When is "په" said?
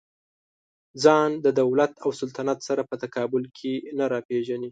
2.89-2.95